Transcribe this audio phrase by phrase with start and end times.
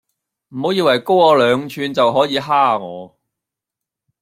[0.49, 3.19] 唔好以為高我兩吋就可以蝦我